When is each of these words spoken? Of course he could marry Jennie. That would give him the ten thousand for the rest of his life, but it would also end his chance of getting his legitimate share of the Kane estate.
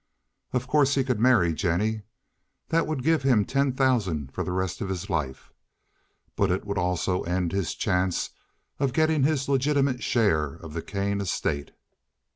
Of 0.51 0.65
course 0.65 0.95
he 0.95 1.03
could 1.03 1.19
marry 1.19 1.53
Jennie. 1.53 2.01
That 2.69 2.87
would 2.87 3.03
give 3.03 3.21
him 3.21 3.41
the 3.41 3.45
ten 3.45 3.71
thousand 3.73 4.33
for 4.33 4.43
the 4.43 4.51
rest 4.51 4.81
of 4.81 4.89
his 4.89 5.11
life, 5.11 5.51
but 6.35 6.49
it 6.49 6.65
would 6.65 6.79
also 6.79 7.21
end 7.21 7.51
his 7.51 7.75
chance 7.75 8.31
of 8.79 8.93
getting 8.93 9.21
his 9.21 9.47
legitimate 9.47 10.01
share 10.01 10.55
of 10.55 10.73
the 10.73 10.81
Kane 10.81 11.21
estate. 11.21 11.69